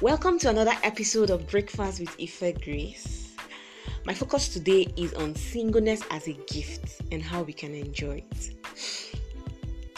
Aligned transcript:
Welcome 0.00 0.38
to 0.38 0.48
another 0.48 0.74
episode 0.84 1.30
of 1.30 1.48
Breakfast 1.48 1.98
with 1.98 2.14
Ife 2.22 2.62
Grace. 2.62 3.34
My 4.06 4.14
focus 4.14 4.48
today 4.48 4.86
is 4.96 5.12
on 5.14 5.34
singleness 5.34 6.02
as 6.12 6.28
a 6.28 6.34
gift 6.34 7.02
and 7.10 7.20
how 7.20 7.42
we 7.42 7.52
can 7.52 7.74
enjoy 7.74 8.22
it. 8.30 8.54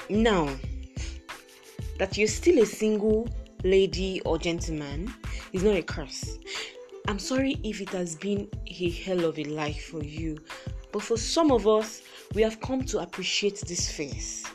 Now, 0.09 0.49
that 1.99 2.17
you're 2.17 2.29
still 2.29 2.63
a 2.63 2.65
single 2.65 3.29
lady 3.63 4.23
or 4.23 4.39
gentleman 4.39 5.13
is 5.53 5.65
not 5.65 5.75
a 5.75 5.83
curse. 5.83 6.39
I'm 7.07 7.19
sorry 7.19 7.61
if 7.63 7.83
it 7.83 7.91
has 7.91 8.17
been 8.17 8.49
a 8.69 8.91
hell 8.91 9.27
of 9.27 9.39
a 9.39 9.45
life 9.45 9.89
for 9.89 10.03
you, 10.03 10.39
but 10.93 11.03
for 11.03 11.19
some 11.19 11.53
of 11.53 11.69
us, 11.69 12.01
we 12.35 12.41
have 12.41 12.59
come 12.63 12.85
to 12.85 13.01
appreciate 13.01 13.61
this 13.67 13.93
phase 13.93 14.47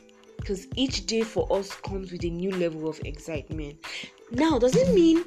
because 0.46 0.68
each 0.76 1.08
day 1.08 1.24
for 1.24 1.52
us 1.52 1.74
comes 1.74 2.12
with 2.12 2.24
a 2.24 2.30
new 2.30 2.52
level 2.52 2.88
of 2.88 3.00
excitement. 3.04 3.84
Now, 4.30 4.60
does 4.60 4.76
it 4.76 4.94
mean 4.94 5.26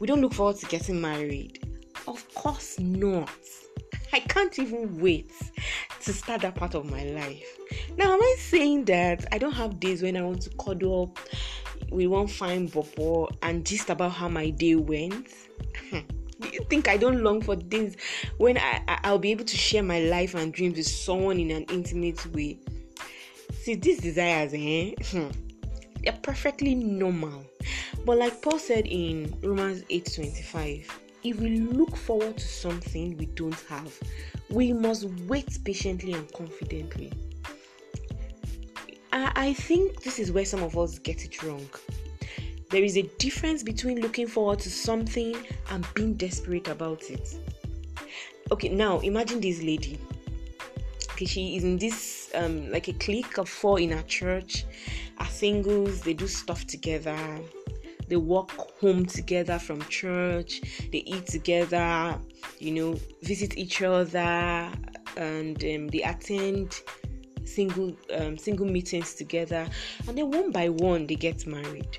we 0.00 0.06
don't 0.06 0.20
look 0.20 0.34
forward 0.34 0.54
to 0.58 0.66
getting 0.66 1.00
married? 1.00 1.68
Of 2.06 2.32
course 2.36 2.78
not. 2.78 3.28
I 4.12 4.20
can't 4.20 4.56
even 4.60 5.00
wait 5.00 5.32
to 6.02 6.12
start 6.12 6.42
that 6.42 6.54
part 6.54 6.76
of 6.76 6.88
my 6.88 7.02
life. 7.06 7.58
Now, 7.96 8.12
am 8.12 8.22
I 8.22 8.36
saying 8.38 8.84
that 8.84 9.26
I 9.32 9.38
don't 9.38 9.52
have 9.52 9.80
days 9.80 10.00
when 10.00 10.16
I 10.16 10.22
want 10.22 10.42
to 10.42 10.50
cuddle 10.50 11.02
up 11.02 11.18
with 11.90 12.06
one 12.06 12.28
fine 12.28 12.66
bobo 12.68 13.30
and 13.42 13.66
just 13.66 13.90
about 13.90 14.12
how 14.12 14.28
my 14.28 14.50
day 14.50 14.76
went? 14.76 15.26
Hmm. 15.90 15.98
Do 16.40 16.48
you 16.52 16.64
think 16.70 16.86
I 16.86 16.96
don't 16.96 17.24
long 17.24 17.40
for 17.40 17.56
days 17.56 17.96
when 18.36 18.58
I, 18.58 18.80
I, 18.86 19.10
will 19.10 19.18
be 19.18 19.32
able 19.32 19.44
to 19.44 19.56
share 19.56 19.82
my 19.82 20.00
life 20.00 20.34
and 20.34 20.52
dreams 20.52 20.76
with 20.76 20.86
someone 20.86 21.40
in 21.40 21.50
an 21.50 21.64
intimate 21.64 22.24
way? 22.32 22.58
See, 23.62 23.76
these 23.76 23.98
desires, 24.00 24.50
eh? 24.56 24.92
they're 26.02 26.18
perfectly 26.20 26.74
normal. 26.74 27.44
But 28.04 28.18
like 28.18 28.42
Paul 28.42 28.58
said 28.58 28.88
in 28.88 29.32
Romans 29.40 29.84
8:25, 29.88 30.88
if 31.22 31.38
we 31.38 31.60
look 31.60 31.96
forward 31.96 32.38
to 32.38 32.44
something 32.44 33.16
we 33.18 33.26
don't 33.26 33.60
have, 33.68 33.96
we 34.50 34.72
must 34.72 35.04
wait 35.28 35.60
patiently 35.64 36.12
and 36.12 36.32
confidently. 36.32 37.12
I, 39.12 39.30
I 39.36 39.52
think 39.52 40.02
this 40.02 40.18
is 40.18 40.32
where 40.32 40.44
some 40.44 40.64
of 40.64 40.76
us 40.76 40.98
get 40.98 41.24
it 41.24 41.40
wrong. 41.44 41.68
There 42.70 42.82
is 42.82 42.96
a 42.96 43.02
difference 43.18 43.62
between 43.62 44.00
looking 44.00 44.26
forward 44.26 44.58
to 44.58 44.70
something 44.70 45.36
and 45.70 45.86
being 45.94 46.14
desperate 46.14 46.66
about 46.66 47.08
it. 47.10 47.36
Okay, 48.50 48.70
now 48.70 48.98
imagine 48.98 49.40
this 49.40 49.62
lady. 49.62 50.00
Okay, 51.22 51.28
she 51.28 51.56
is 51.56 51.62
in 51.62 51.78
this 51.78 52.30
um 52.34 52.68
like 52.72 52.88
a 52.88 52.92
clique 52.94 53.38
of 53.38 53.48
four 53.48 53.78
in 53.78 53.90
her 53.90 54.02
church, 54.02 54.64
are 55.18 55.26
singles, 55.26 56.00
they 56.00 56.14
do 56.14 56.26
stuff 56.26 56.66
together, 56.66 57.16
they 58.08 58.16
walk 58.16 58.50
home 58.80 59.06
together 59.06 59.56
from 59.60 59.80
church, 59.82 60.60
they 60.90 60.98
eat 60.98 61.26
together, 61.26 62.18
you 62.58 62.72
know, 62.72 62.98
visit 63.22 63.56
each 63.56 63.82
other, 63.82 64.68
and 65.16 65.62
um, 65.62 65.86
they 65.86 66.02
attend 66.02 66.82
single 67.44 67.94
um, 68.18 68.36
single 68.36 68.66
meetings 68.66 69.14
together, 69.14 69.68
and 70.08 70.18
then 70.18 70.28
one 70.28 70.50
by 70.50 70.70
one 70.70 71.06
they 71.06 71.14
get 71.14 71.46
married. 71.46 71.98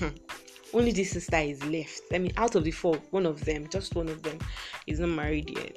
Only 0.72 0.92
this 0.92 1.10
sister 1.10 1.36
is 1.36 1.62
left. 1.66 2.00
I 2.10 2.18
mean, 2.18 2.32
out 2.38 2.54
of 2.54 2.64
the 2.64 2.70
four, 2.70 2.96
one 3.10 3.26
of 3.26 3.44
them, 3.44 3.68
just 3.68 3.94
one 3.94 4.08
of 4.08 4.22
them, 4.22 4.38
is 4.86 4.98
not 4.98 5.10
married 5.10 5.50
yet. 5.50 5.76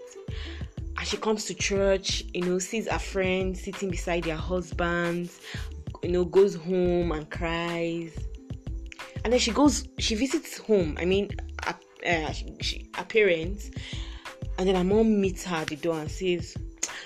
And 1.00 1.08
she 1.08 1.16
comes 1.16 1.46
to 1.46 1.54
church, 1.54 2.26
you 2.34 2.42
know, 2.42 2.60
sees 2.60 2.90
her 2.90 3.00
friends 3.00 3.64
sitting 3.64 3.90
beside 3.90 4.26
their 4.26 4.36
husbands, 4.36 5.40
you 6.04 6.10
know, 6.10 6.26
goes 6.26 6.56
home 6.56 7.14
and 7.14 7.30
cries. 7.30 8.18
And 9.24 9.32
then 9.32 9.40
she 9.40 9.52
goes, 9.52 9.88
she 9.98 10.16
visits 10.16 10.58
home. 10.58 10.98
I 11.00 11.06
mean, 11.06 11.30
uh, 11.66 12.32
she, 12.34 12.54
she, 12.60 12.90
her 12.96 13.06
parents. 13.06 13.72
And 14.58 14.68
then 14.68 14.76
her 14.76 14.84
mom 14.84 15.22
meets 15.22 15.46
her 15.46 15.56
at 15.56 15.68
the 15.68 15.78
door 15.78 16.00
and 16.00 16.12
says, 16.12 16.58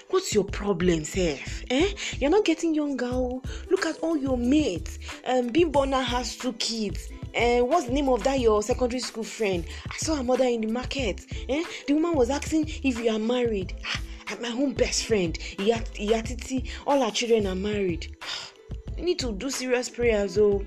What's 0.10 0.34
your 0.34 0.44
problem, 0.44 1.04
Seth? 1.04 1.64
Eh? 1.72 1.94
You're 2.20 2.30
not 2.30 2.46
getting 2.46 2.74
younger. 2.76 3.10
Oh. 3.12 3.42
Look 3.70 3.86
at 3.86 3.98
all 4.00 4.18
your 4.18 4.38
mates. 4.38 5.00
Um, 5.26 5.50
Bimbona 5.50 6.04
has 6.04 6.36
two 6.36 6.54
kids. 6.54 7.10
Uh, 7.36 7.60
what's 7.62 7.88
the 7.88 7.94
name 7.94 8.10
of 8.10 8.24
that 8.24 8.40
your 8.40 8.62
secondary 8.62 9.00
school 9.00 9.24
friend? 9.24 9.66
I 9.90 9.98
saw 9.98 10.16
her 10.16 10.24
mother 10.24 10.46
in 10.46 10.62
the 10.62 10.68
market. 10.68 11.26
Eh? 11.50 11.64
The 11.88 11.94
woman 11.94 12.14
was 12.16 12.30
asking 12.30 12.70
if 12.84 13.00
you 13.00 13.10
are 13.12 13.20
married. 13.20 13.76
Ah, 13.86 14.38
my 14.42 14.50
own 14.50 14.74
best 14.74 15.06
friend, 15.06 15.38
Iyatiti, 15.40 16.70
all 16.86 17.04
her 17.04 17.12
children 17.12 17.48
are 17.48 17.56
married. 17.56 18.16
You 18.96 19.06
need 19.06 19.18
to 19.20 19.32
do 19.32 19.50
serious 19.50 19.90
prayers, 19.90 20.38
oh. 20.38 20.64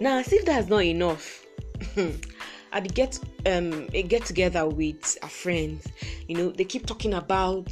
Now, 0.00 0.18
as 0.18 0.32
if 0.32 0.44
that's 0.44 0.68
not 0.68 0.84
enough. 0.84 1.44
the 1.96 2.88
get 2.88 3.18
um 3.46 3.88
a 3.92 4.02
get 4.02 4.24
together 4.24 4.66
with 4.66 5.18
a 5.22 5.28
friends 5.28 5.86
you 6.28 6.36
know 6.36 6.50
they 6.50 6.64
keep 6.64 6.86
talking 6.86 7.14
about 7.14 7.68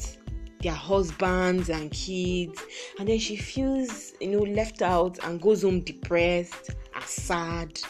their 0.60 0.72
husbands 0.72 1.68
and 1.70 1.90
kids 1.90 2.62
and 2.98 3.08
then 3.08 3.18
she 3.18 3.36
feels 3.36 4.12
you 4.20 4.28
know 4.28 4.42
left 4.42 4.80
out 4.80 5.18
and 5.24 5.40
goes 5.40 5.62
home 5.62 5.80
depressed 5.80 6.70
sad 7.12 7.80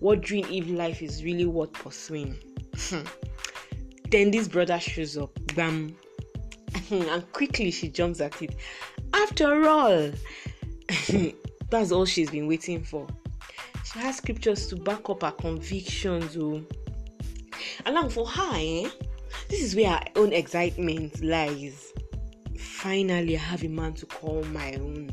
wondering 0.00 0.44
if 0.52 0.68
life 0.68 1.02
is 1.02 1.22
really 1.24 1.46
worth 1.46 1.72
pursuing 1.72 2.36
then 4.10 4.30
this 4.30 4.48
brother 4.48 4.78
shows 4.80 5.16
up 5.16 5.30
bam 5.54 5.94
and 6.90 7.32
quickly 7.32 7.70
she 7.70 7.88
jumps 7.88 8.20
at 8.20 8.40
it 8.42 8.56
after 9.14 9.68
all 9.68 10.10
that's 11.70 11.92
all 11.92 12.04
she's 12.04 12.30
been 12.30 12.46
waiting 12.46 12.82
for 12.82 13.06
she 13.92 13.98
has 13.98 14.18
scriptures 14.18 14.68
to 14.68 14.76
back 14.76 15.10
up 15.10 15.22
her 15.22 15.32
convictions. 15.32 16.36
Oh. 16.36 16.62
And 17.84 18.12
for 18.12 18.24
her, 18.24 18.52
eh, 18.54 18.88
this 19.48 19.62
is 19.62 19.74
where 19.74 19.90
her 19.90 20.04
own 20.14 20.32
excitement 20.32 21.22
lies. 21.24 21.92
Finally, 22.56 23.36
I 23.36 23.40
have 23.40 23.64
a 23.64 23.68
man 23.68 23.94
to 23.94 24.06
call 24.06 24.44
my 24.44 24.74
own. 24.74 25.10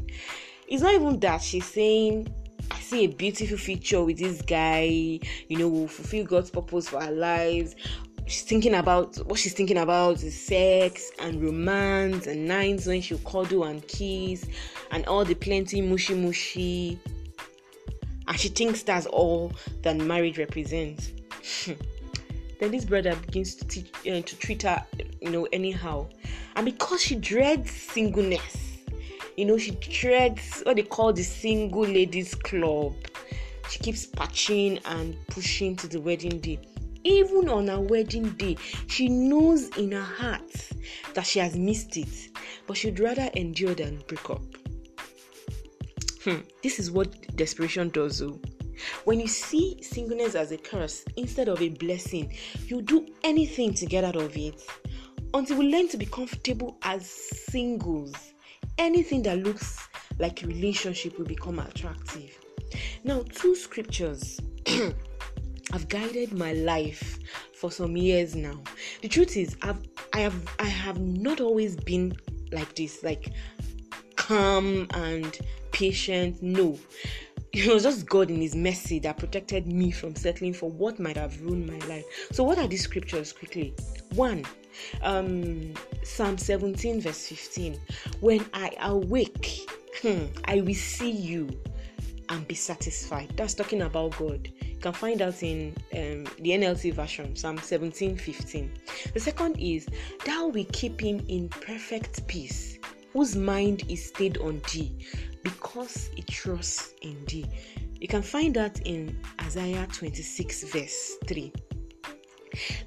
It's 0.67 0.83
not 0.83 0.93
even 0.93 1.19
that 1.21 1.41
she's 1.41 1.65
saying, 1.65 2.27
see 2.89 3.05
a 3.05 3.07
beautiful 3.07 3.57
future 3.57 4.03
with 4.03 4.17
this 4.17 4.41
guy, 4.41 4.83
you 4.83 5.57
know, 5.57 5.67
will 5.67 5.87
fulfill 5.87 6.25
God's 6.25 6.49
purpose 6.49 6.89
for 6.89 7.01
our 7.01 7.11
lives. 7.11 7.75
She's 8.25 8.43
thinking 8.43 8.75
about 8.75 9.15
what 9.27 9.39
she's 9.39 9.53
thinking 9.53 9.77
about 9.77 10.21
is 10.23 10.39
sex 10.39 11.11
and 11.19 11.41
romance 11.41 12.27
and 12.27 12.45
nights 12.47 12.85
when 12.85 13.01
she'll 13.01 13.19
cuddle 13.19 13.63
and 13.63 13.87
kiss 13.87 14.45
and 14.91 15.05
all 15.05 15.23
the 15.23 15.35
plenty 15.35 15.81
mushy 15.81 16.13
mushy 16.13 16.99
and 18.27 18.39
she 18.39 18.49
thinks 18.49 18.83
that's 18.83 19.05
all 19.05 19.51
that 19.83 19.95
marriage 19.95 20.37
represents. 20.37 21.11
then 21.65 22.71
this 22.71 22.85
brother 22.85 23.15
begins 23.15 23.55
to 23.55 23.67
teach 23.67 23.89
uh, 24.07 24.21
to 24.21 24.37
treat 24.37 24.63
her, 24.63 24.83
you 25.21 25.29
know, 25.29 25.47
anyhow, 25.53 26.07
and 26.55 26.65
because 26.65 27.01
she 27.01 27.15
dreads 27.15 27.71
singleness, 27.71 28.66
you 29.37 29.45
know, 29.45 29.57
she 29.57 29.71
dreads 29.71 30.63
what 30.65 30.75
they 30.75 30.81
call 30.83 31.13
the 31.13 31.23
single 31.23 31.85
ladies 31.85 32.33
club. 32.33 32.95
She 33.69 33.79
keeps 33.79 34.07
patching 34.07 34.79
and 34.85 35.15
pushing 35.27 35.75
to 35.75 35.87
the 35.87 36.01
wedding 36.01 36.39
day. 36.39 36.59
Even 37.03 37.47
on 37.47 37.67
her 37.67 37.79
wedding 37.79 38.31
day, 38.31 38.57
she 38.87 39.07
knows 39.07 39.69
in 39.77 39.91
her 39.91 40.01
heart 40.01 40.69
that 41.13 41.25
she 41.25 41.37
has 41.37 41.55
missed 41.55 41.95
it, 41.97 42.29
but 42.65 42.75
she'd 42.75 42.99
rather 42.99 43.29
endure 43.35 43.75
than 43.75 44.01
break 44.07 44.27
up. 44.31 44.41
Hmm, 46.23 46.39
this 46.63 46.79
is 46.79 46.89
what 46.89 47.35
desperation 47.35 47.89
does, 47.89 48.19
though. 48.19 48.39
When 49.05 49.19
you 49.19 49.27
see 49.27 49.81
singleness 49.83 50.33
as 50.33 50.51
a 50.51 50.57
curse 50.57 51.05
instead 51.15 51.47
of 51.47 51.61
a 51.61 51.69
blessing, 51.69 52.35
you 52.65 52.81
do 52.81 53.05
anything 53.23 53.75
to 53.75 53.85
get 53.85 54.03
out 54.03 54.15
of 54.15 54.35
it. 54.35 54.65
Until 55.33 55.57
we 55.59 55.71
learn 55.71 55.87
to 55.89 55.97
be 55.97 56.05
comfortable 56.07 56.77
as 56.81 57.07
singles, 57.07 58.33
anything 58.77 59.23
that 59.23 59.39
looks 59.39 59.87
like 60.19 60.43
a 60.43 60.47
relationship 60.47 61.17
will 61.17 61.25
become 61.25 61.59
attractive. 61.59 62.37
Now, 63.03 63.23
two 63.33 63.55
scriptures 63.55 64.39
have 65.71 65.87
guided 65.89 66.33
my 66.33 66.53
life 66.53 67.19
for 67.53 67.71
some 67.71 67.97
years 67.97 68.35
now. 68.35 68.59
The 69.01 69.07
truth 69.07 69.37
is, 69.37 69.55
I've 69.61 69.79
I 70.13 70.19
have 70.19 70.55
I 70.59 70.65
have 70.65 70.99
not 70.99 71.41
always 71.41 71.75
been 71.75 72.15
like 72.51 72.75
this, 72.75 73.03
like 73.03 73.33
calm 74.15 74.87
and 74.91 75.37
patient. 75.71 76.41
No. 76.41 76.77
It 77.53 77.65
was 77.73 77.83
just 77.83 78.07
God 78.07 78.29
in 78.29 78.41
His 78.41 78.55
mercy 78.55 78.99
that 78.99 79.17
protected 79.17 79.67
me 79.67 79.91
from 79.91 80.15
settling 80.15 80.53
for 80.53 80.69
what 80.69 80.99
might 80.99 81.17
have 81.17 81.41
ruined 81.41 81.67
my 81.67 81.79
life. 81.87 82.05
So, 82.31 82.43
what 82.43 82.57
are 82.57 82.67
these 82.67 82.83
scriptures 82.83 83.33
quickly? 83.33 83.73
One, 84.13 84.45
um, 85.01 85.73
Psalm 86.07 86.37
17, 86.37 87.01
verse 87.01 87.27
15. 87.27 87.79
When 88.21 88.43
I 88.53 88.71
awake, 88.81 89.69
hmm, 90.01 90.25
I 90.45 90.61
will 90.61 90.73
see 90.73 91.11
you 91.11 91.49
and 92.29 92.47
be 92.47 92.55
satisfied. 92.55 93.33
That's 93.35 93.53
talking 93.53 93.83
about 93.83 94.17
God. 94.17 94.49
You 94.61 94.77
can 94.79 94.93
find 94.93 95.21
out 95.21 95.43
in 95.43 95.75
um, 95.93 96.23
the 96.39 96.51
NLT 96.51 96.93
version, 96.93 97.35
Psalm 97.35 97.57
17, 97.57 98.17
15. 98.17 98.71
The 99.13 99.19
second 99.19 99.59
is, 99.59 99.87
Thou 100.25 100.47
will 100.47 100.65
keep 100.71 101.01
him 101.01 101.23
in 101.27 101.49
perfect 101.49 102.25
peace, 102.27 102.79
whose 103.13 103.35
mind 103.35 103.83
is 103.89 104.07
stayed 104.07 104.37
on 104.39 104.61
thee 104.73 105.05
because 105.43 106.09
it 106.17 106.27
trusts 106.27 106.93
in 107.01 107.23
thee. 107.25 107.45
You 107.99 108.07
can 108.07 108.21
find 108.21 108.55
that 108.55 108.79
in 108.85 109.19
Isaiah 109.41 109.87
26, 109.91 110.63
verse 110.71 111.17
3. 111.27 111.51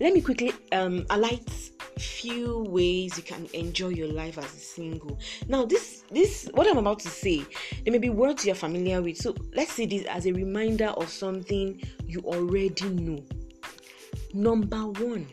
Let 0.01 0.15
me 0.15 0.21
quickly 0.21 0.53
um, 0.73 1.05
highlight 1.11 1.71
few 2.01 2.65
ways 2.69 3.17
you 3.17 3.23
can 3.23 3.47
enjoy 3.53 3.89
your 3.89 4.09
life 4.09 4.39
as 4.39 4.45
a 4.47 4.59
single. 4.59 5.19
Now, 5.49 5.65
this 5.65 6.05
this 6.11 6.49
what 6.55 6.67
I'm 6.67 6.79
about 6.79 7.01
to 7.01 7.09
say, 7.09 7.45
there 7.85 7.93
may 7.93 7.99
be 7.99 8.11
words 8.11 8.45
you're 8.45 8.55
familiar 8.55 9.03
with. 9.03 9.17
So 9.17 9.35
let's 9.55 9.73
say 9.73 9.87
this 9.87 10.05
as 10.07 10.27
a 10.27 10.33
reminder 10.33 10.89
of 10.89 11.09
something 11.09 11.81
you 12.07 12.21
already 12.21 12.89
know. 12.89 13.23
Number 14.33 14.87
one, 14.87 15.27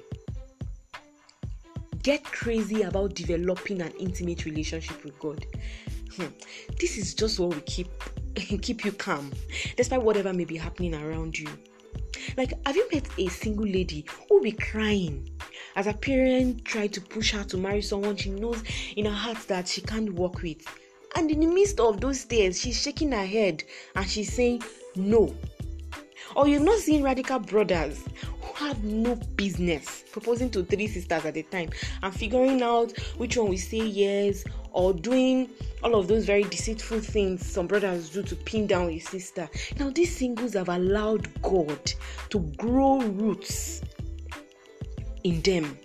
get 2.03 2.23
crazy 2.23 2.81
about 2.83 3.15
developing 3.15 3.81
an 3.81 3.93
intimate 3.99 4.45
relationship 4.45 5.03
with 5.03 5.17
God. 5.19 5.45
Hmm. 6.15 6.27
This 6.79 6.97
is 6.97 7.13
just 7.13 7.39
what 7.39 7.49
will 7.49 7.61
keep 7.65 7.87
keep 8.61 8.85
you 8.85 8.91
calm, 8.91 9.31
despite 9.75 10.01
whatever 10.01 10.33
may 10.33 10.45
be 10.45 10.57
happening 10.57 10.95
around 10.95 11.37
you. 11.37 11.47
Like, 12.35 12.53
have 12.65 12.75
you 12.75 12.87
met 12.91 13.07
a 13.17 13.27
single 13.29 13.65
lady 13.65 14.05
who 14.07 14.35
will 14.35 14.43
be 14.43 14.51
crying 14.51 15.29
as 15.77 15.85
a 15.85 15.93
parent 15.93 16.65
try 16.65 16.87
to 16.87 16.99
push 16.99 17.31
her 17.31 17.43
to 17.43 17.55
marry 17.55 17.83
someone 17.83 18.17
she 18.17 18.31
knows 18.31 18.61
in 18.95 19.05
her 19.05 19.11
heart 19.11 19.37
that 19.47 19.67
she 19.67 19.79
can't 19.79 20.11
work 20.13 20.41
with? 20.41 20.65
And 21.15 21.29
in 21.29 21.39
the 21.39 21.45
midst 21.45 21.79
of 21.79 22.01
those 22.01 22.25
tears, 22.25 22.59
she's 22.59 22.81
shaking 22.81 23.11
her 23.11 23.25
head 23.25 23.63
and 23.95 24.09
she's 24.09 24.33
saying 24.33 24.63
no. 24.95 25.33
Or 26.35 26.47
you've 26.47 26.63
not 26.63 26.79
seen 26.79 27.03
radical 27.03 27.39
brothers 27.39 28.03
who 28.41 28.65
have 28.65 28.83
no 28.83 29.15
business 29.35 30.03
proposing 30.11 30.49
to 30.51 30.63
three 30.63 30.87
sisters 30.87 31.23
at 31.25 31.37
a 31.37 31.43
time 31.43 31.69
and 32.01 32.13
figuring 32.13 32.61
out 32.63 32.97
which 33.17 33.37
one 33.37 33.49
will 33.49 33.57
say 33.57 33.85
yes 33.85 34.43
or 34.71 34.93
doing 34.93 35.47
all 35.83 35.95
of 35.95 36.07
those 36.07 36.25
very 36.25 36.43
deceitful 36.43 36.99
things 37.01 37.45
some 37.45 37.67
brothers 37.67 38.09
do 38.09 38.23
to 38.23 38.35
pin 38.35 38.65
down 38.65 38.89
a 38.89 38.99
sister. 38.99 39.47
Now, 39.79 39.91
these 39.91 40.15
singles 40.15 40.53
have 40.53 40.69
allowed 40.69 41.41
God 41.43 41.93
to 42.29 42.39
grow 42.57 42.99
roots 42.99 43.81
in 45.23 45.41
them. 45.41 45.77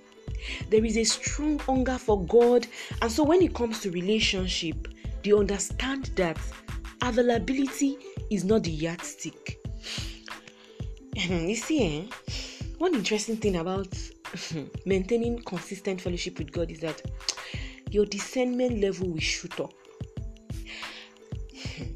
There 0.71 0.85
is 0.85 0.97
a 0.97 1.05
strong 1.05 1.59
hunger 1.61 1.99
for 1.99 2.25
God, 2.27 2.67
and 3.01 3.11
so 3.11 3.23
when 3.23 3.43
it 3.43 3.55
comes 3.55 3.81
to 3.81 3.91
relationship, 3.91 4.89
they 5.23 5.33
understand 5.33 6.07
that 6.17 6.39
availability 7.01 7.99
is 8.31 8.45
not 8.45 8.65
the 8.65 8.71
yardstick. 8.71 9.59
you 11.15 11.57
see, 11.57 12.01
eh? 12.01 12.33
one 12.79 12.95
interesting 12.95 13.37
thing 13.37 13.57
about 13.57 13.89
maintaining 14.87 15.43
consistent 15.43 16.01
fellowship 16.01 16.39
with 16.39 16.51
God 16.51 16.71
is 16.71 16.81
that 16.81 17.01
your 17.91 18.07
discernment 18.07 18.81
level 18.81 19.11
will 19.13 19.21
shoot 19.21 19.61
up. 19.61 19.73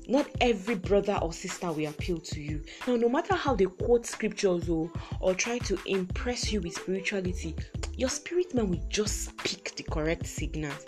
Not 0.08 0.28
every 0.40 0.76
brother 0.76 1.18
or 1.22 1.32
sister 1.32 1.72
will 1.72 1.88
appeal 1.88 2.18
to 2.18 2.40
you. 2.40 2.62
Now, 2.86 2.96
no 2.96 3.08
matter 3.08 3.34
how 3.34 3.54
they 3.54 3.64
quote 3.66 4.06
scriptures 4.06 4.68
or, 4.68 4.90
or 5.20 5.34
try 5.34 5.58
to 5.58 5.78
impress 5.86 6.52
you 6.52 6.60
with 6.60 6.74
spirituality, 6.74 7.54
your 7.96 8.08
spirit 8.08 8.54
man 8.54 8.70
will 8.70 8.84
just 8.88 9.36
pick 9.38 9.74
the 9.76 9.82
correct 9.82 10.26
signals. 10.26 10.84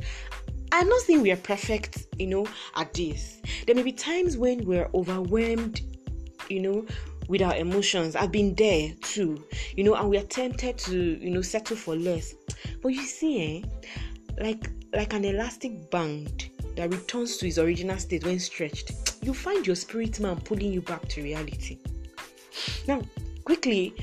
I'm 0.70 0.88
not 0.88 1.00
saying 1.02 1.22
we 1.22 1.32
are 1.32 1.36
perfect, 1.36 2.06
you 2.19 2.26
know, 2.26 2.46
at 2.76 2.92
this. 2.92 3.40
There 3.66 3.75
may 3.75 3.82
be 3.82 3.92
times 3.92 4.36
when 4.36 4.64
we're 4.64 4.90
overwhelmed, 4.94 5.81
you 6.48 6.60
know, 6.60 6.86
with 7.28 7.42
our 7.42 7.56
emotions. 7.56 8.16
I've 8.16 8.32
been 8.32 8.54
there 8.54 8.92
too, 9.02 9.44
you 9.76 9.84
know, 9.84 9.94
and 9.94 10.08
we 10.08 10.19
are 10.19 10.24
tempted 10.24 10.78
to, 10.78 11.19
you 11.20 11.31
know, 11.31 11.42
settle 11.42 11.76
for 11.76 11.96
less. 11.96 12.34
But 12.82 12.88
you 12.88 13.02
see, 13.02 13.62
eh, 13.62 13.69
like 14.40 14.70
like 14.94 15.12
an 15.12 15.24
elastic 15.24 15.90
band 15.90 16.47
that 16.78 16.94
returns 16.94 17.36
to 17.36 17.48
its 17.48 17.58
original 17.58 17.98
state 17.98 18.25
when 18.25 18.38
stretched, 18.38 19.19
you 19.20 19.34
find 19.34 19.66
your 19.66 19.75
spirit 19.75 20.20
man 20.20 20.36
pulling 20.36 20.72
you 20.72 20.80
back 20.80 21.08
to 21.08 21.20
reality. 21.20 21.76
Now, 22.86 23.02
quickly, 23.44 23.94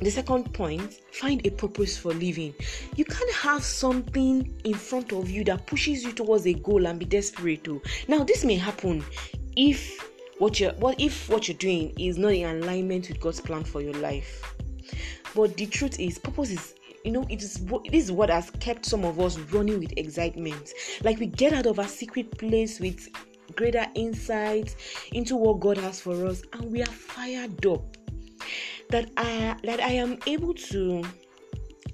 the 0.00 0.10
second 0.10 0.52
point 0.52 0.92
find 1.12 1.46
a 1.46 1.50
purpose 1.50 1.96
for 1.96 2.12
living. 2.12 2.52
You 2.96 3.04
can't 3.04 3.32
have 3.32 3.62
something 3.62 4.60
in 4.64 4.74
front 4.74 5.12
of 5.12 5.30
you 5.30 5.44
that 5.44 5.68
pushes 5.68 6.02
you 6.02 6.12
towards 6.12 6.48
a 6.48 6.54
goal 6.54 6.84
and 6.84 6.98
be 6.98 7.04
desperate. 7.04 7.62
Too. 7.62 7.80
Now, 8.08 8.24
this 8.24 8.44
may 8.44 8.56
happen 8.56 9.04
if 9.56 10.10
what 10.38 10.58
you're 10.58 10.72
what 10.72 11.00
if 11.00 11.28
what 11.28 11.46
you're 11.46 11.56
doing 11.56 11.94
is 11.96 12.18
not 12.18 12.32
in 12.32 12.44
alignment 12.44 13.08
with 13.08 13.20
God's 13.20 13.40
plan 13.40 13.62
for 13.62 13.80
your 13.80 13.94
life. 13.94 14.52
But 15.34 15.56
the 15.56 15.66
truth 15.66 16.00
is, 16.00 16.18
purpose 16.18 16.50
is 16.50 16.74
you 17.06 17.12
know 17.12 17.24
it 17.30 17.40
is 17.40 17.64
it 17.84 17.94
is 17.94 18.10
what 18.10 18.28
has 18.28 18.50
kept 18.50 18.84
some 18.84 19.04
of 19.04 19.20
us 19.20 19.38
running 19.38 19.78
with 19.78 19.92
excitement. 19.96 20.72
Like 21.04 21.20
we 21.20 21.26
get 21.26 21.52
out 21.52 21.66
of 21.66 21.78
our 21.78 21.86
secret 21.86 22.36
place 22.36 22.80
with 22.80 23.08
greater 23.54 23.86
insights 23.94 24.74
into 25.12 25.36
what 25.36 25.60
god 25.60 25.78
has 25.78 26.00
for 26.00 26.26
us 26.26 26.42
and 26.52 26.70
we 26.70 26.82
are 26.82 26.86
fired 26.86 27.64
up 27.64 27.96
that 28.90 29.08
i 29.16 29.56
that 29.62 29.80
i 29.80 29.92
am 29.92 30.18
able 30.26 30.52
to 30.52 31.02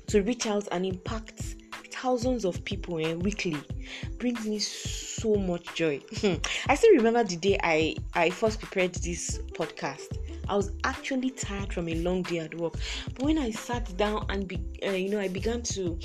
to 0.07 0.23
reach 0.23 0.47
out 0.47 0.67
and 0.73 0.87
impact 0.87 1.57
thousands 1.91 2.45
of 2.45 2.65
people 2.65 2.99
eh, 2.99 3.15
weekly. 3.15 3.57
Brings 4.19 4.45
me 4.47 4.59
so 4.59 5.37
much 5.37 5.75
joy. 5.75 6.01
I 6.69 6.75
still 6.75 6.95
remember 6.97 7.23
the 7.23 7.37
day 7.37 7.59
i 7.63 7.95
i 8.15 8.31
first 8.31 8.61
prepared 8.61 8.95
this 8.95 9.39
podcast 9.53 10.19
I 10.49 10.57
was 10.57 10.73
actually 10.85 11.31
tired 11.31 11.73
from 11.73 11.89
a 11.89 11.95
long 11.97 12.23
day 12.23 12.39
at 12.39 12.55
work. 12.55 12.75
But 13.15 13.25
when 13.25 13.39
I 13.39 13.51
sat 13.51 13.97
down 13.97 14.27
and 14.29 14.47
be, 14.49 14.61
uh, 14.85 14.91
you 14.91 15.11
know 15.11 15.21
I 15.21 15.29
began 15.29 15.63
to 15.63 15.99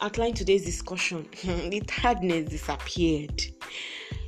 outline 0.00 0.34
today's 0.34 0.64
discussion, 0.64 1.28
the 1.42 1.82
tiredness 1.86 2.50
disappeared. 2.50 3.42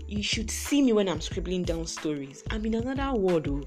You 0.06 0.22
should 0.22 0.50
see 0.50 0.82
me 0.82 0.92
when 0.92 1.08
I'm 1.08 1.22
scribbling 1.22 1.62
down 1.62 1.86
stories. 1.86 2.44
I'm 2.50 2.66
in 2.66 2.74
another 2.74 3.18
world. 3.18 3.48
Oh. 3.48 3.62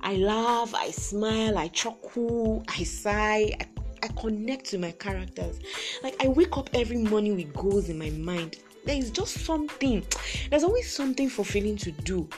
I 0.00 0.14
laugh, 0.14 0.74
I 0.74 0.90
smile, 0.90 1.58
I 1.58 1.68
chuckle, 1.68 2.64
I 2.68 2.84
sigh, 2.84 3.54
I, 3.60 3.66
I 4.02 4.08
connect 4.18 4.64
to 4.70 4.78
my 4.78 4.92
characters. 4.92 5.60
Like 6.02 6.16
I 6.24 6.28
wake 6.28 6.56
up 6.56 6.70
every 6.72 6.96
morning 6.96 7.36
with 7.36 7.52
goals 7.52 7.90
in 7.90 7.98
my 7.98 8.10
mind. 8.10 8.56
There 8.86 8.96
is 8.96 9.10
just 9.10 9.44
something. 9.44 10.02
There's 10.48 10.64
always 10.64 10.90
something 10.90 11.28
fulfilling 11.28 11.76
to 11.78 11.90
do. 11.90 12.28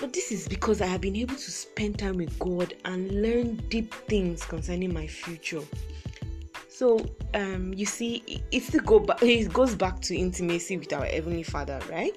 But 0.00 0.12
this 0.12 0.30
is 0.30 0.46
because 0.46 0.82
I 0.82 0.86
have 0.86 1.00
been 1.00 1.16
able 1.16 1.36
to 1.36 1.50
spend 1.50 1.98
time 1.98 2.18
with 2.18 2.38
God 2.38 2.74
and 2.84 3.22
learn 3.22 3.56
deep 3.68 3.94
things 4.08 4.44
concerning 4.44 4.92
my 4.92 5.06
future. 5.06 5.62
So, 6.68 7.00
um, 7.32 7.72
you 7.72 7.86
see, 7.86 8.42
it 8.52 8.62
still 8.62 8.82
go 8.82 8.98
back. 8.98 9.18
It 9.22 9.50
goes 9.52 9.74
back 9.74 10.00
to 10.02 10.16
intimacy 10.16 10.76
with 10.76 10.92
our 10.92 11.06
heavenly 11.06 11.42
Father, 11.42 11.80
right? 11.90 12.14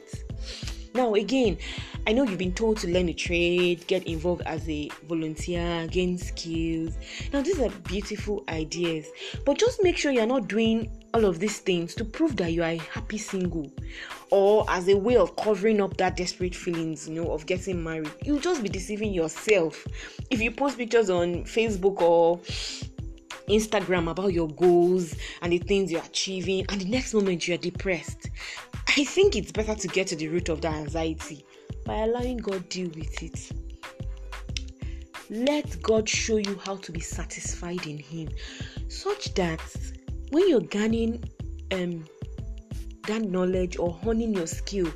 Now, 0.93 1.13
again, 1.13 1.57
I 2.05 2.11
know 2.11 2.23
you've 2.23 2.39
been 2.39 2.53
told 2.53 2.77
to 2.79 2.87
learn 2.87 3.07
a 3.07 3.13
trade, 3.13 3.87
get 3.87 4.07
involved 4.07 4.41
as 4.41 4.67
a 4.67 4.89
volunteer, 5.07 5.87
gain 5.87 6.17
skills. 6.17 6.97
Now, 7.31 7.41
these 7.41 7.59
are 7.61 7.69
beautiful 7.69 8.43
ideas, 8.49 9.05
but 9.45 9.57
just 9.57 9.81
make 9.83 9.95
sure 9.95 10.11
you're 10.11 10.25
not 10.25 10.49
doing 10.49 10.91
all 11.13 11.25
of 11.25 11.39
these 11.39 11.59
things 11.59 11.95
to 11.95 12.05
prove 12.05 12.35
that 12.37 12.51
you 12.51 12.63
are 12.63 12.69
a 12.69 12.77
happy 12.77 13.17
single 13.17 13.71
or 14.29 14.65
as 14.69 14.87
a 14.87 14.95
way 14.95 15.17
of 15.17 15.35
covering 15.35 15.81
up 15.81 15.97
that 15.97 16.15
desperate 16.15 16.55
feelings, 16.55 17.07
you 17.07 17.15
know, 17.15 17.31
of 17.31 17.45
getting 17.45 17.83
married. 17.83 18.11
You'll 18.23 18.39
just 18.39 18.61
be 18.61 18.69
deceiving 18.69 19.13
yourself. 19.13 19.87
If 20.29 20.41
you 20.41 20.51
post 20.51 20.77
pictures 20.77 21.09
on 21.09 21.45
Facebook 21.45 22.01
or 22.01 22.37
Instagram 23.47 24.11
about 24.11 24.33
your 24.33 24.47
goals 24.49 25.15
and 25.41 25.51
the 25.51 25.57
things 25.57 25.91
you're 25.91 26.03
achieving, 26.03 26.65
and 26.69 26.81
the 26.81 26.89
next 26.89 27.13
moment 27.13 27.47
you're 27.47 27.57
depressed, 27.57 28.29
I 28.87 29.03
think 29.03 29.35
it's 29.35 29.51
better 29.51 29.75
to 29.75 29.87
get 29.87 30.07
to 30.07 30.15
the 30.15 30.27
root 30.27 30.49
of 30.49 30.61
that 30.61 30.73
anxiety 30.73 31.45
by 31.85 32.01
allowing 32.01 32.37
God 32.37 32.69
deal 32.69 32.89
with 32.89 33.23
it. 33.23 33.51
Let 35.31 35.81
God 35.81 36.09
show 36.09 36.37
you 36.37 36.59
how 36.65 36.77
to 36.77 36.91
be 36.91 36.99
satisfied 36.99 37.85
in 37.85 37.99
Him, 37.99 38.29
such 38.87 39.33
that 39.35 39.61
when 40.29 40.49
you're 40.49 40.61
gaining 40.61 41.23
um, 41.71 42.05
that 43.07 43.21
knowledge 43.23 43.77
or 43.77 43.91
honing 43.91 44.33
your 44.33 44.47
skill, 44.47 44.91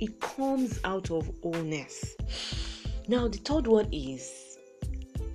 it 0.00 0.20
comes 0.20 0.80
out 0.84 1.10
of 1.10 1.30
wholeness. 1.42 2.16
Now, 3.08 3.28
the 3.28 3.38
third 3.38 3.66
one 3.66 3.88
is 3.92 4.58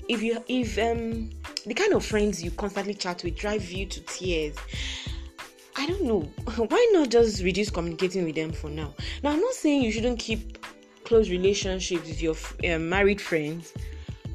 if 0.08 0.24
you 0.24 0.44
if 0.48 0.78
um 0.80 1.30
the 1.66 1.74
kind 1.74 1.94
of 1.94 2.04
friends 2.04 2.44
you 2.44 2.52
constantly 2.52 2.94
chat 2.94 3.24
with 3.24 3.38
drive 3.38 3.70
you 3.72 3.86
to 3.86 4.02
tears. 4.02 4.56
I 5.76 5.86
don't 5.86 6.04
know. 6.04 6.20
Why 6.68 6.90
not 6.94 7.10
just 7.10 7.42
reduce 7.44 7.70
communicating 7.70 8.26
with 8.26 8.36
them 8.36 8.52
for 8.52 8.70
now? 8.70 8.94
Now, 9.24 9.32
I'm 9.32 9.40
not 9.40 9.54
saying 9.54 9.82
you 9.84 9.92
shouldn't 9.92 10.20
keep 10.20 10.66
close 11.06 11.30
relationships 11.30 12.08
with 12.08 12.22
your 12.22 12.36
uh, 12.70 12.80
married 12.80 13.22
friends 13.22 13.74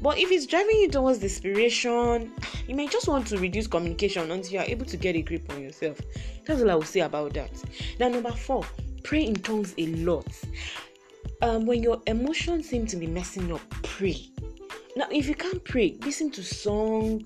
but 0.01 0.17
if 0.17 0.31
it's 0.31 0.45
driving 0.45 0.75
you 0.77 0.89
towards 0.89 1.19
desperation, 1.19 2.31
you 2.67 2.75
may 2.75 2.87
just 2.87 3.07
want 3.07 3.27
to 3.27 3.37
reduce 3.37 3.67
communication 3.67 4.31
until 4.31 4.51
you 4.51 4.59
are 4.59 4.65
able 4.65 4.85
to 4.85 4.97
get 4.97 5.15
a 5.15 5.21
grip 5.21 5.51
on 5.51 5.61
yourself. 5.61 5.99
That's 6.45 6.61
all 6.61 6.71
I 6.71 6.75
will 6.75 6.83
say 6.83 7.01
about 7.01 7.33
that. 7.33 7.51
Now, 7.99 8.09
number 8.09 8.31
four, 8.31 8.65
pray 9.03 9.25
in 9.25 9.35
tongues 9.35 9.73
a 9.77 9.87
lot. 9.87 10.27
Um, 11.41 11.65
when 11.65 11.83
your 11.83 12.01
emotions 12.07 12.69
seem 12.69 12.87
to 12.87 12.95
be 12.95 13.07
messing 13.07 13.51
up, 13.51 13.61
pray. 13.83 14.29
Now, 14.95 15.07
if 15.11 15.27
you 15.27 15.35
can't 15.35 15.63
pray, 15.63 15.97
listen 16.01 16.31
to 16.31 16.43
song, 16.43 17.25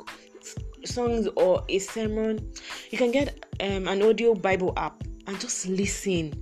songs 0.86 1.28
or 1.36 1.64
a 1.70 1.80
sermon. 1.80 2.52
You 2.90 2.98
can 2.98 3.12
get 3.12 3.46
um, 3.60 3.88
an 3.88 4.02
audio 4.02 4.34
Bible 4.34 4.74
app 4.78 5.04
and 5.28 5.40
just 5.40 5.68
listen 5.68 6.34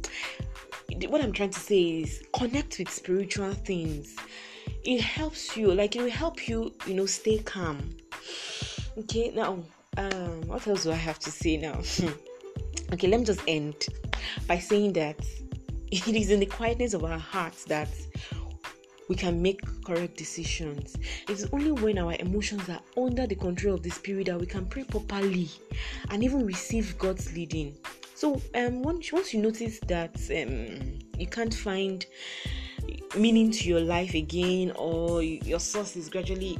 what 1.05 1.21
I'm 1.21 1.31
trying 1.31 1.51
to 1.51 1.59
say 1.59 2.01
is 2.01 2.23
connect 2.33 2.79
with 2.79 2.89
spiritual 2.89 3.53
things. 3.53 4.15
It 4.87 5.01
helps 5.01 5.57
you, 5.57 5.73
like 5.73 5.97
it 5.97 6.01
will 6.01 6.09
help 6.09 6.47
you, 6.47 6.73
you 6.85 6.93
know, 6.93 7.05
stay 7.05 7.39
calm. 7.39 7.89
Okay, 8.97 9.33
now, 9.35 9.61
um, 9.97 10.47
what 10.47 10.65
else 10.65 10.83
do 10.83 10.93
I 10.93 10.95
have 10.95 11.19
to 11.19 11.29
say 11.29 11.57
now? 11.57 11.73
okay, 12.93 13.09
let 13.09 13.19
me 13.19 13.25
just 13.25 13.41
end 13.49 13.85
by 14.47 14.57
saying 14.57 14.93
that 14.93 15.19
it 15.91 16.07
is 16.07 16.31
in 16.31 16.39
the 16.39 16.45
quietness 16.45 16.93
of 16.93 17.03
our 17.03 17.19
hearts 17.19 17.65
that 17.65 17.89
we 19.09 19.17
can 19.17 19.41
make 19.41 19.59
correct 19.83 20.15
decisions. 20.15 20.95
It's 21.27 21.45
only 21.51 21.73
when 21.73 21.97
our 21.97 22.15
emotions 22.19 22.69
are 22.69 22.79
under 22.95 23.27
the 23.27 23.35
control 23.35 23.73
of 23.75 23.83
the 23.83 23.89
Spirit 23.89 24.27
that 24.27 24.39
we 24.39 24.45
can 24.45 24.67
pray 24.67 24.85
properly 24.85 25.49
and 26.11 26.23
even 26.23 26.45
receive 26.45 26.97
God's 26.97 27.33
leading. 27.33 27.75
So, 28.15 28.41
um, 28.55 28.83
once, 28.83 29.11
once 29.11 29.33
you 29.33 29.41
notice 29.41 29.79
that 29.87 30.15
um, 30.31 30.97
you 31.19 31.27
can't 31.27 31.53
find 31.53 32.05
meaning 33.15 33.51
to 33.51 33.67
your 33.67 33.79
life 33.79 34.13
again, 34.13 34.71
or 34.75 35.21
your 35.23 35.59
source 35.59 35.95
is 35.95 36.09
gradually 36.09 36.57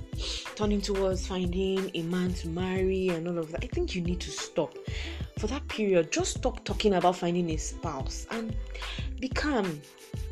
turning 0.55 0.81
towards 0.81 1.27
finding 1.27 1.91
a 1.93 2.01
man 2.03 2.33
to 2.35 2.47
marry 2.49 3.09
and 3.09 3.27
all 3.27 3.37
of 3.37 3.51
that, 3.51 3.63
I 3.63 3.67
think 3.67 3.95
you 3.95 4.01
need 4.01 4.19
to 4.21 4.31
stop. 4.31 4.75
For 5.39 5.47
that 5.47 5.67
period, 5.67 6.11
just 6.11 6.37
stop 6.37 6.63
talking 6.63 6.93
about 6.95 7.17
finding 7.17 7.49
a 7.51 7.57
spouse 7.57 8.25
and 8.31 8.55
be 9.19 9.29
calm 9.29 9.81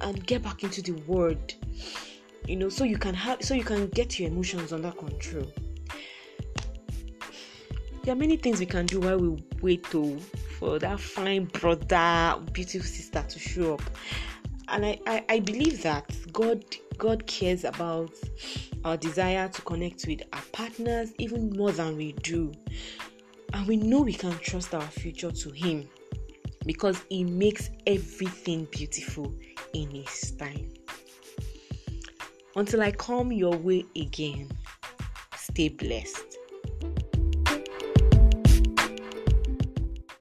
and 0.02 0.26
get 0.26 0.44
back 0.44 0.64
into 0.64 0.82
the 0.82 0.94
word 1.04 1.54
you 2.48 2.56
know 2.56 2.70
so 2.70 2.84
you 2.84 2.98
can 2.98 3.14
have 3.14 3.42
so 3.44 3.54
you 3.54 3.64
can 3.64 3.88
get 3.88 4.20
your 4.20 4.30
emotions 4.30 4.72
under 4.72 4.92
control 4.92 5.52
there 8.04 8.14
are 8.14 8.18
many 8.18 8.38
things 8.38 8.60
we 8.60 8.66
can 8.66 8.86
do 8.86 9.00
while 9.00 9.18
we 9.18 9.44
wait 9.62 9.84
to 9.86 10.20
for 10.60 10.78
that 10.78 11.00
fine 11.00 11.46
brother 11.46 12.40
beautiful 12.54 12.88
sister 12.88 13.24
to 13.28 13.40
show 13.40 13.76
up 13.76 13.82
and 14.70 14.86
I, 14.86 15.00
I, 15.06 15.26
I 15.30 15.40
believe 15.40 15.82
that 15.84 16.12
god 16.32 16.64
god 16.98 17.26
cares 17.28 17.64
about 17.64 18.12
our 18.84 18.98
desire 18.98 19.48
to 19.48 19.62
connect 19.62 20.06
with 20.08 20.22
our 20.34 20.44
partners 20.52 21.14
even 21.18 21.50
more 21.52 21.72
than 21.72 21.98
we 21.98 22.14
do 22.14 22.52
and 23.54 23.68
we 23.68 23.78
know 23.78 24.02
we 24.02 24.14
can 24.14 24.38
trust 24.40 24.74
our 24.74 24.82
future 24.82 25.32
to 25.32 25.50
him 25.52 25.88
because 26.66 27.04
he 27.10 27.24
makes 27.24 27.70
everything 27.86 28.68
beautiful 28.72 29.34
in 29.74 29.90
his 29.92 30.32
time 30.32 30.72
until 32.56 32.82
I 32.82 32.92
come 32.92 33.32
your 33.32 33.56
way 33.58 33.86
again, 33.96 34.50
stay 35.36 35.70
blessed. 35.70 36.35